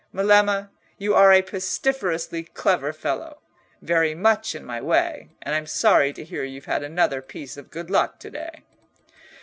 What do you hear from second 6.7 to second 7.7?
another piece of